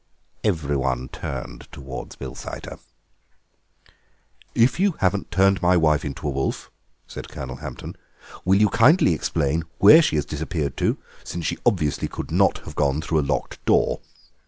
[0.43, 2.79] Everyone turned towards Bilsiter.
[4.55, 6.71] "If you haven't turned my wife into a wolf,"
[7.05, 7.95] said Colonel Hampton,
[8.43, 12.73] "will you kindly explain where she has disappeared to, since she obviously could not have
[12.73, 13.99] gone through a locked door?